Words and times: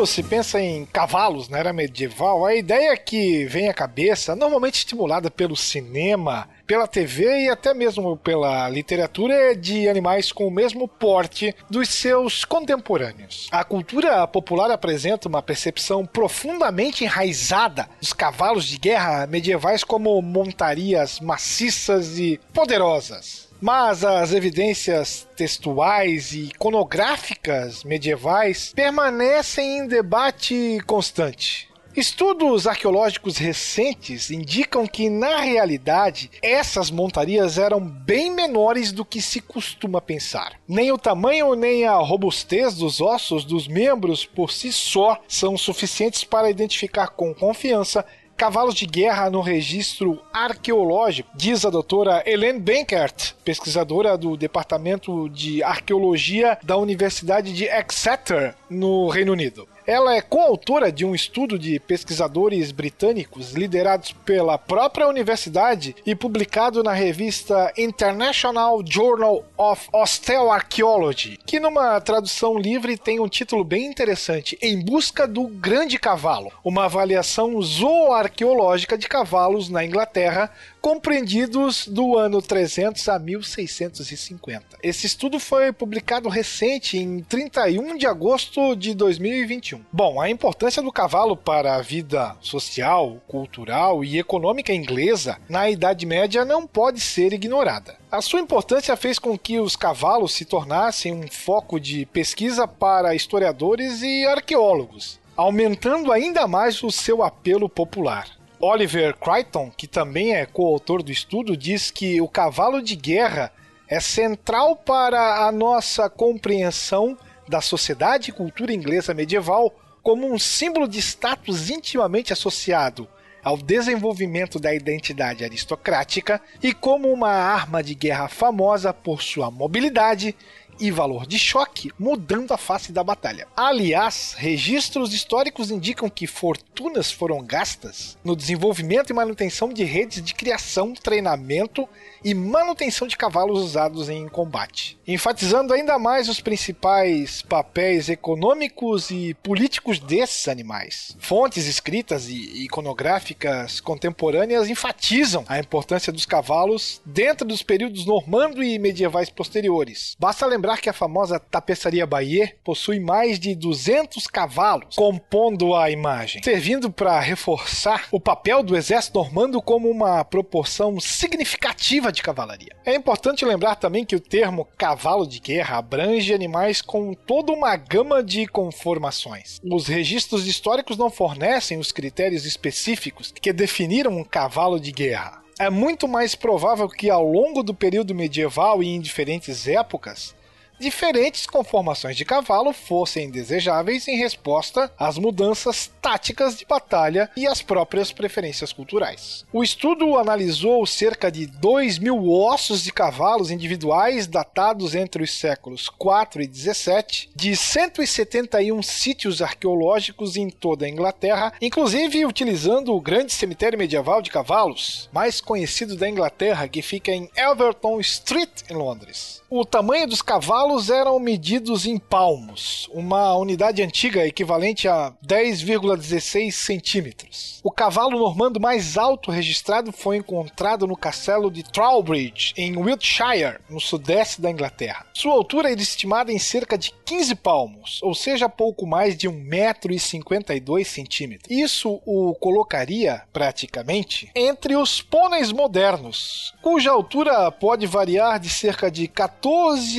Quando 0.03 0.09
se 0.09 0.21
pensa 0.21 0.59
em 0.59 0.85
cavalos 0.85 1.47
na 1.47 1.59
era 1.59 1.71
medieval, 1.71 2.45
a 2.45 2.53
ideia 2.53 2.97
que 2.97 3.45
vem 3.45 3.69
à 3.69 3.73
cabeça, 3.73 4.35
normalmente 4.35 4.75
estimulada 4.75 5.31
pelo 5.31 5.55
cinema, 5.55 6.49
pela 6.67 6.85
TV 6.85 7.45
e 7.45 7.49
até 7.49 7.73
mesmo 7.73 8.17
pela 8.17 8.67
literatura, 8.67 9.33
é 9.33 9.55
de 9.55 9.87
animais 9.87 10.29
com 10.29 10.45
o 10.45 10.51
mesmo 10.51 10.89
porte 10.89 11.55
dos 11.69 11.87
seus 11.87 12.43
contemporâneos. 12.43 13.47
A 13.49 13.63
cultura 13.63 14.27
popular 14.27 14.69
apresenta 14.71 15.29
uma 15.29 15.41
percepção 15.41 16.05
profundamente 16.05 17.05
enraizada 17.05 17.87
dos 18.01 18.11
cavalos 18.11 18.65
de 18.65 18.77
guerra 18.77 19.25
medievais 19.25 19.85
como 19.85 20.21
montarias 20.21 21.21
maciças 21.21 22.19
e 22.19 22.41
poderosas. 22.53 23.52
Mas 23.63 24.03
as 24.03 24.33
evidências 24.33 25.25
textuais 25.37 26.33
e 26.33 26.47
iconográficas 26.47 27.85
medievais 27.85 28.73
permanecem 28.75 29.77
em 29.77 29.87
debate 29.87 30.79
constante. 30.85 31.69
Estudos 31.95 32.67
arqueológicos 32.67 33.37
recentes 33.37 34.29
indicam 34.31 34.85
que, 34.85 35.09
na 35.09 35.37
realidade, 35.37 36.29
essas 36.41 36.91
montarias 36.91 37.57
eram 37.57 37.79
bem 37.79 38.31
menores 38.31 38.91
do 38.91 39.05
que 39.05 39.21
se 39.21 39.39
costuma 39.39 40.01
pensar. 40.01 40.59
Nem 40.67 40.91
o 40.91 40.97
tamanho 40.97 41.55
nem 41.55 41.85
a 41.85 41.95
robustez 41.95 42.75
dos 42.75 42.99
ossos 42.99 43.45
dos 43.45 43.65
membros 43.65 44.25
por 44.25 44.51
si 44.51 44.73
só 44.73 45.21
são 45.25 45.55
suficientes 45.55 46.25
para 46.25 46.49
identificar 46.49 47.07
com 47.07 47.33
confiança 47.33 48.03
cavalos 48.35 48.75
de 48.75 48.85
guerra 48.85 49.29
no 49.29 49.41
registro 49.41 50.21
arqueológico, 50.33 51.29
diz 51.35 51.65
a 51.65 51.69
doutora 51.69 52.23
Helene 52.25 52.59
Benkert, 52.59 53.33
pesquisadora 53.43 54.17
do 54.17 54.35
Departamento 54.35 55.29
de 55.29 55.63
Arqueologia 55.63 56.57
da 56.63 56.77
Universidade 56.77 57.53
de 57.53 57.65
Exeter, 57.65 58.55
no 58.69 59.07
Reino 59.09 59.31
Unido. 59.31 59.67
Ela 59.85 60.15
é 60.15 60.21
coautora 60.21 60.91
de 60.91 61.03
um 61.03 61.13
estudo 61.13 61.59
de 61.59 61.77
pesquisadores 61.79 62.71
britânicos 62.71 63.51
liderados 63.51 64.13
pela 64.25 64.57
própria 64.57 65.07
universidade 65.07 65.95
e 66.05 66.15
publicado 66.15 66.81
na 66.81 66.93
revista 66.93 67.71
International 67.77 68.81
Journal 68.85 69.43
of 69.57 69.89
Osteoarchaeology, 69.91 71.37
que 71.45 71.59
numa 71.59 71.99
tradução 71.99 72.57
livre 72.57 72.97
tem 72.97 73.19
um 73.19 73.27
título 73.27 73.63
bem 73.65 73.85
interessante: 73.85 74.57
Em 74.61 74.79
busca 74.79 75.27
do 75.27 75.47
grande 75.47 75.99
cavalo, 75.99 76.51
uma 76.63 76.85
avaliação 76.85 77.61
zooarqueológica 77.61 78.97
de 78.97 79.07
cavalos 79.07 79.67
na 79.67 79.83
Inglaterra, 79.83 80.49
compreendidos 80.79 81.87
do 81.87 82.17
ano 82.17 82.41
300 82.41 83.07
a 83.09 83.19
1650. 83.19 84.77
Esse 84.81 85.07
estudo 85.07 85.39
foi 85.39 85.71
publicado 85.71 86.29
recente 86.29 86.97
em 86.97 87.21
31 87.21 87.97
de 87.97 88.05
agosto 88.05 88.75
de 88.75 88.93
2021. 88.93 89.72
Bom, 89.91 90.19
a 90.19 90.29
importância 90.29 90.81
do 90.81 90.91
cavalo 90.91 91.35
para 91.35 91.75
a 91.75 91.81
vida 91.81 92.35
social, 92.41 93.17
cultural 93.27 94.03
e 94.03 94.19
econômica 94.19 94.73
inglesa 94.73 95.37
na 95.47 95.69
Idade 95.69 96.05
Média 96.05 96.43
não 96.43 96.67
pode 96.67 96.99
ser 96.99 97.33
ignorada. 97.33 97.95
A 98.11 98.21
sua 98.21 98.39
importância 98.39 98.95
fez 98.95 99.17
com 99.17 99.37
que 99.37 99.59
os 99.59 99.75
cavalos 99.75 100.33
se 100.33 100.45
tornassem 100.45 101.13
um 101.13 101.27
foco 101.27 101.79
de 101.79 102.05
pesquisa 102.07 102.67
para 102.67 103.15
historiadores 103.15 104.01
e 104.01 104.25
arqueólogos, 104.25 105.19
aumentando 105.35 106.11
ainda 106.11 106.47
mais 106.47 106.81
o 106.83 106.91
seu 106.91 107.23
apelo 107.23 107.67
popular. 107.69 108.27
Oliver 108.59 109.15
Crichton, 109.17 109.71
que 109.75 109.87
também 109.87 110.35
é 110.35 110.45
coautor 110.45 111.03
do 111.03 111.11
estudo, 111.11 111.57
diz 111.57 111.91
que 111.91 112.21
o 112.21 112.27
cavalo 112.29 112.81
de 112.81 112.95
guerra 112.95 113.51
é 113.89 113.99
central 113.99 114.75
para 114.75 115.45
a 115.45 115.51
nossa 115.51 116.09
compreensão 116.09 117.17
da 117.47 117.61
sociedade 117.61 118.29
e 118.29 118.33
cultura 118.33 118.73
inglesa 118.73 119.13
medieval 119.13 119.73
como 120.01 120.31
um 120.31 120.37
símbolo 120.37 120.87
de 120.87 120.99
status 120.99 121.69
intimamente 121.69 122.33
associado 122.33 123.07
ao 123.43 123.57
desenvolvimento 123.57 124.57
da 124.57 124.73
identidade 124.73 125.43
aristocrática 125.43 126.41
e 126.61 126.73
como 126.73 127.11
uma 127.11 127.29
arma 127.29 127.83
de 127.83 127.93
guerra 127.93 128.29
famosa 128.29 128.93
por 128.93 129.21
sua 129.21 129.51
mobilidade 129.51 130.35
e 130.79 130.91
valor 130.91 131.25
de 131.25 131.37
choque, 131.37 131.91
mudando 131.97 132.53
a 132.53 132.57
face 132.57 132.91
da 132.91 133.03
batalha. 133.03 133.47
Aliás, 133.55 134.33
registros 134.37 135.13
históricos 135.13 135.71
indicam 135.71 136.09
que 136.09 136.27
fortunas 136.27 137.11
foram 137.11 137.43
gastas 137.43 138.17
no 138.23 138.35
desenvolvimento 138.35 139.09
e 139.09 139.13
manutenção 139.13 139.69
de 139.69 139.83
redes 139.83 140.23
de 140.23 140.33
criação, 140.33 140.93
treinamento 140.93 141.87
e 142.23 142.33
manutenção 142.33 143.07
de 143.07 143.17
cavalos 143.17 143.61
usados 143.61 144.09
em 144.09 144.27
combate, 144.27 144.97
enfatizando 145.05 145.73
ainda 145.73 145.99
mais 145.99 146.29
os 146.29 146.39
principais 146.39 147.41
papéis 147.41 148.09
econômicos 148.09 149.11
e 149.11 149.33
políticos 149.35 149.99
desses 149.99 150.47
animais. 150.47 151.15
Fontes 151.19 151.67
escritas 151.67 152.27
e 152.29 152.63
iconográficas 152.63 153.81
contemporâneas 153.81 154.69
enfatizam 154.69 155.43
a 155.47 155.59
importância 155.59 156.13
dos 156.13 156.25
cavalos 156.25 157.01
dentro 157.05 157.45
dos 157.45 157.61
períodos 157.61 158.05
normando 158.05 158.63
e 158.63 158.79
medievais 158.79 159.29
posteriores. 159.29 160.15
Basta 160.17 160.45
lembrar 160.45 160.62
que 160.77 160.89
a 160.89 160.93
famosa 160.93 161.39
tapeçaria 161.39 162.05
Bayeux 162.05 162.53
possui 162.63 162.99
mais 162.99 163.39
de 163.39 163.53
200 163.53 164.27
cavalos 164.27 164.95
compondo 164.95 165.75
a 165.75 165.91
imagem, 165.91 166.41
servindo 166.41 166.89
para 166.89 167.19
reforçar 167.19 168.07
o 168.11 168.19
papel 168.19 168.63
do 168.63 168.75
exército 168.75 169.17
normando 169.17 169.61
como 169.61 169.89
uma 169.89 170.23
proporção 170.23 170.99
significativa 170.99 172.11
de 172.11 172.23
cavalaria. 172.23 172.75
É 172.85 172.95
importante 172.95 173.45
lembrar 173.45 173.75
também 173.75 174.05
que 174.05 174.15
o 174.15 174.19
termo 174.19 174.67
cavalo 174.77 175.27
de 175.27 175.39
guerra 175.39 175.77
abrange 175.77 176.33
animais 176.33 176.81
com 176.81 177.13
toda 177.13 177.51
uma 177.51 177.75
gama 177.75 178.23
de 178.23 178.47
conformações. 178.47 179.59
Os 179.63 179.87
registros 179.87 180.47
históricos 180.47 180.97
não 180.97 181.09
fornecem 181.09 181.77
os 181.77 181.91
critérios 181.91 182.45
específicos 182.45 183.31
que 183.31 183.51
definiram 183.51 184.11
um 184.17 184.23
cavalo 184.23 184.79
de 184.79 184.91
guerra. 184.91 185.43
É 185.59 185.69
muito 185.69 186.07
mais 186.07 186.33
provável 186.33 186.89
que 186.89 187.09
ao 187.09 187.23
longo 187.23 187.61
do 187.61 187.73
período 187.73 188.15
medieval 188.15 188.81
e 188.81 188.87
em 188.87 188.99
diferentes 188.99 189.67
épocas, 189.67 190.35
diferentes 190.79 191.45
conformações 191.45 192.17
de 192.17 192.25
cavalo 192.25 192.73
fossem 192.73 193.29
desejáveis 193.29 194.07
em 194.07 194.17
resposta 194.17 194.91
às 194.97 195.17
mudanças 195.17 195.91
táticas 196.01 196.57
de 196.57 196.65
batalha 196.65 197.29
e 197.35 197.47
às 197.47 197.61
próprias 197.61 198.11
preferências 198.11 198.73
culturais. 198.73 199.45
O 199.51 199.63
estudo 199.63 200.17
analisou 200.17 200.85
cerca 200.85 201.31
de 201.31 201.45
2 201.45 201.99
mil 201.99 202.29
ossos 202.29 202.83
de 202.83 202.91
cavalos 202.91 203.51
individuais 203.51 204.27
datados 204.27 204.95
entre 204.95 205.23
os 205.23 205.31
séculos 205.31 205.87
4 205.89 206.41
e 206.41 206.47
17 206.47 207.29
de 207.35 207.55
171 207.55 208.81
sítios 208.81 209.41
arqueológicos 209.41 210.35
em 210.35 210.49
toda 210.49 210.85
a 210.85 210.89
Inglaterra, 210.89 211.53
inclusive 211.61 212.25
utilizando 212.25 212.93
o 212.93 213.01
grande 213.01 213.31
cemitério 213.31 213.77
medieval 213.77 214.21
de 214.21 214.29
cavalos, 214.29 215.09
mais 215.13 215.39
conhecido 215.39 215.95
da 215.95 216.09
Inglaterra, 216.09 216.67
que 216.67 216.81
fica 216.81 217.11
em 217.11 217.29
Elverton 217.35 217.99
Street, 217.99 218.49
em 218.69 218.73
Londres. 218.73 219.42
O 219.55 219.63
tamanho 219.63 220.07
dos 220.07 220.23
cavalos 220.23 220.89
eram 220.89 221.19
medidos 221.19 221.85
em 221.85 221.99
palmos, 221.99 222.89
uma 222.91 223.35
unidade 223.35 223.83
antiga 223.83 224.25
equivalente 224.25 224.87
a 224.87 225.13
10,16 225.23 226.51
centímetros. 226.51 227.61
O 227.63 227.69
cavalo 227.69 228.17
normando 228.17 228.59
mais 228.59 228.97
alto 228.97 229.29
registrado 229.29 229.91
foi 229.91 230.17
encontrado 230.17 230.87
no 230.87 230.97
castelo 230.97 231.51
de 231.51 231.61
Trowbridge, 231.61 232.55
em 232.57 232.75
Wiltshire, 232.75 233.59
no 233.69 233.79
sudeste 233.79 234.41
da 234.41 234.49
Inglaterra. 234.49 235.05
Sua 235.13 235.33
altura 235.33 235.69
é 235.69 235.73
estimada 235.73 236.31
em 236.31 236.39
cerca 236.39 236.75
de 236.75 236.91
15 237.05 237.35
palmos, 237.35 237.99
ou 238.01 238.15
seja, 238.15 238.49
pouco 238.49 238.87
mais 238.87 239.15
de 239.15 239.29
1,52m. 239.29 241.41
Isso 241.47 242.01
o 242.07 242.33
colocaria, 242.39 243.21
praticamente, 243.31 244.31
entre 244.33 244.75
os 244.75 244.99
pôneis 244.99 245.51
modernos, 245.51 246.55
cuja 246.59 246.89
altura 246.89 247.51
pode 247.51 247.85
variar 247.85 248.39
de 248.39 248.49
cerca 248.49 248.89
de 248.89 249.07
14 249.07 249.42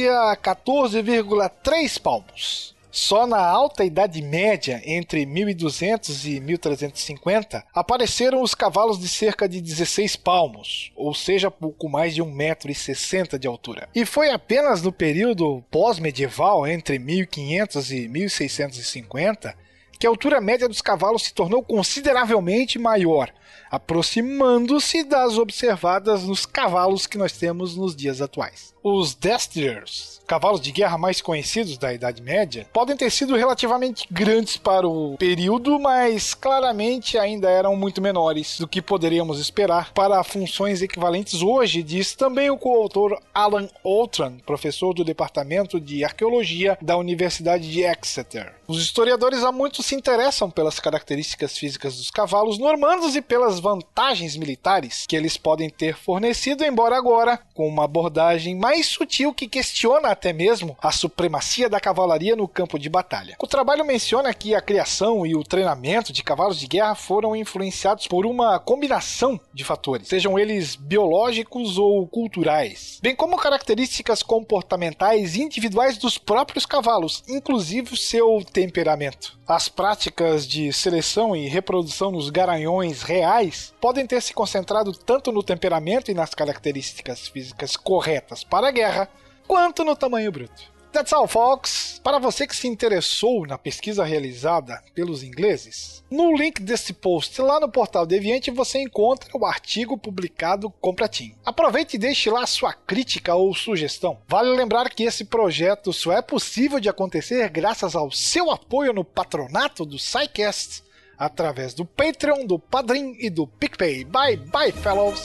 a 0.08 0.36
14,3 0.36 2.00
palmos. 2.00 2.74
Só 2.90 3.26
na 3.26 3.44
alta 3.44 3.84
Idade 3.84 4.22
Média, 4.22 4.80
entre 4.86 5.26
1200 5.26 6.26
e 6.26 6.38
1350, 6.38 7.64
apareceram 7.74 8.40
os 8.40 8.54
cavalos 8.54 9.00
de 9.00 9.08
cerca 9.08 9.48
de 9.48 9.60
16 9.60 10.14
palmos, 10.14 10.92
ou 10.94 11.12
seja, 11.12 11.50
pouco 11.50 11.88
mais 11.88 12.14
de 12.14 12.22
1,60m 12.22 13.36
de 13.36 13.48
altura. 13.48 13.88
E 13.94 14.06
foi 14.06 14.30
apenas 14.30 14.80
no 14.80 14.92
período 14.92 15.62
pós-medieval, 15.72 16.68
entre 16.68 17.00
1500 17.00 17.90
e 17.90 18.08
1650, 18.08 19.56
que 19.98 20.06
a 20.06 20.10
altura 20.10 20.40
média 20.40 20.68
dos 20.68 20.80
cavalos 20.80 21.24
se 21.24 21.34
tornou 21.34 21.62
consideravelmente 21.62 22.78
maior, 22.78 23.30
aproximando-se 23.70 25.04
das 25.04 25.38
observadas 25.38 26.24
nos 26.24 26.46
cavalos 26.46 27.06
que 27.06 27.18
nós 27.18 27.32
temos 27.32 27.76
nos 27.76 27.94
dias 27.94 28.20
atuais. 28.20 28.74
Os 28.86 29.14
Destriers, 29.14 30.20
cavalos 30.26 30.60
de 30.60 30.70
guerra 30.70 30.98
mais 30.98 31.22
conhecidos 31.22 31.78
da 31.78 31.92
Idade 31.94 32.20
Média, 32.20 32.66
podem 32.70 32.94
ter 32.94 33.10
sido 33.10 33.34
relativamente 33.34 34.06
grandes 34.10 34.58
para 34.58 34.86
o 34.86 35.16
período, 35.16 35.80
mas 35.80 36.34
claramente 36.34 37.16
ainda 37.16 37.48
eram 37.48 37.74
muito 37.74 38.02
menores 38.02 38.58
do 38.58 38.68
que 38.68 38.82
poderíamos 38.82 39.40
esperar 39.40 39.92
para 39.94 40.22
funções 40.22 40.82
equivalentes 40.82 41.40
hoje, 41.40 41.82
diz 41.82 42.14
também 42.14 42.50
o 42.50 42.58
coautor 42.58 43.18
Alan 43.32 43.68
Outram, 43.82 44.36
professor 44.44 44.92
do 44.92 45.02
Departamento 45.02 45.80
de 45.80 46.04
Arqueologia 46.04 46.76
da 46.82 46.96
Universidade 46.98 47.72
de 47.72 47.82
Exeter. 47.82 48.52
Os 48.68 48.82
historiadores 48.82 49.42
há 49.42 49.52
muito 49.52 49.82
se 49.84 49.94
interessam 49.94 50.50
pelas 50.50 50.80
características 50.80 51.58
físicas 51.58 51.96
dos 51.96 52.10
cavalos 52.10 52.58
normandos 52.58 53.14
e 53.14 53.20
pelas 53.20 53.60
vantagens 53.60 54.36
militares 54.36 55.04
que 55.06 55.14
eles 55.14 55.36
podem 55.36 55.68
ter 55.68 55.94
fornecido, 55.96 56.64
embora 56.64 56.96
agora 56.96 57.38
com 57.52 57.68
uma 57.68 57.84
abordagem 57.84 58.56
mais 58.56 58.86
sutil 58.86 59.34
que 59.34 59.46
questiona 59.46 60.08
até 60.08 60.32
mesmo 60.32 60.76
a 60.80 60.90
supremacia 60.90 61.68
da 61.68 61.78
cavalaria 61.78 62.34
no 62.34 62.48
campo 62.48 62.78
de 62.78 62.88
batalha. 62.88 63.36
O 63.38 63.46
trabalho 63.46 63.84
menciona 63.84 64.32
que 64.32 64.54
a 64.54 64.60
criação 64.60 65.26
e 65.26 65.36
o 65.36 65.44
treinamento 65.44 66.12
de 66.12 66.22
cavalos 66.22 66.58
de 66.58 66.66
guerra 66.66 66.94
foram 66.94 67.36
influenciados 67.36 68.08
por 68.08 68.24
uma 68.24 68.58
combinação 68.58 69.38
de 69.52 69.64
fatores, 69.64 70.08
sejam 70.08 70.38
eles 70.38 70.76
biológicos 70.76 71.76
ou 71.76 72.06
culturais, 72.06 72.98
bem 73.02 73.14
como 73.14 73.36
características 73.36 74.22
comportamentais 74.22 75.36
individuais 75.36 75.98
dos 75.98 76.16
próprios 76.16 76.64
cavalos, 76.64 77.22
inclusive 77.28 77.92
o 77.92 77.96
seu 77.96 78.42
temperamento. 78.50 79.38
As 79.46 79.68
práticas 79.74 80.46
de 80.46 80.72
seleção 80.72 81.34
e 81.34 81.48
reprodução 81.48 82.10
nos 82.10 82.30
garanhões 82.30 83.02
reais 83.02 83.74
podem 83.80 84.06
ter 84.06 84.22
se 84.22 84.32
concentrado 84.32 84.92
tanto 84.92 85.32
no 85.32 85.42
temperamento 85.42 86.10
e 86.10 86.14
nas 86.14 86.34
características 86.34 87.28
físicas 87.28 87.76
corretas 87.76 88.44
para 88.44 88.68
a 88.68 88.70
guerra, 88.70 89.08
quanto 89.46 89.84
no 89.84 89.96
tamanho 89.96 90.30
bruto. 90.30 90.73
That's 90.94 91.12
all, 91.12 91.26
folks! 91.26 92.00
Para 92.04 92.20
você 92.20 92.46
que 92.46 92.54
se 92.54 92.68
interessou 92.68 93.44
na 93.48 93.58
pesquisa 93.58 94.04
realizada 94.04 94.80
pelos 94.94 95.24
ingleses, 95.24 96.04
no 96.08 96.32
link 96.36 96.62
desse 96.62 96.92
post 96.92 97.42
lá 97.42 97.58
no 97.58 97.68
portal 97.68 98.06
Deviante 98.06 98.52
você 98.52 98.78
encontra 98.78 99.28
o 99.36 99.44
artigo 99.44 99.98
publicado 99.98 100.70
com 100.80 100.94
Pratinho. 100.94 101.34
Aproveite 101.44 101.96
e 101.96 101.98
deixe 101.98 102.30
lá 102.30 102.46
sua 102.46 102.72
crítica 102.72 103.34
ou 103.34 103.52
sugestão. 103.52 104.18
Vale 104.28 104.50
lembrar 104.50 104.88
que 104.88 105.02
esse 105.02 105.24
projeto 105.24 105.92
só 105.92 106.12
é 106.12 106.22
possível 106.22 106.78
de 106.78 106.88
acontecer 106.88 107.48
graças 107.48 107.96
ao 107.96 108.12
seu 108.12 108.48
apoio 108.52 108.92
no 108.92 109.04
patronato 109.04 109.84
do 109.84 109.98
SciCast, 109.98 110.84
através 111.18 111.74
do 111.74 111.84
Patreon, 111.84 112.46
do 112.46 112.56
Padrim 112.56 113.16
e 113.18 113.28
do 113.28 113.48
PicPay. 113.48 114.04
Bye 114.04 114.36
bye, 114.36 114.70
fellows! 114.70 115.24